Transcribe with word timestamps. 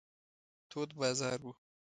تود 0.69 0.95
بازار 0.95 1.41
و. 1.45 1.53